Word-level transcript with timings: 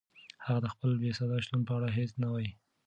هغه 0.45 0.59
د 0.63 0.67
خپل 0.73 0.91
بېصدا 1.01 1.37
شتون 1.45 1.61
په 1.67 1.73
اړه 1.77 1.89
هیڅ 1.97 2.11
نه 2.21 2.27
وایي. 2.33 2.49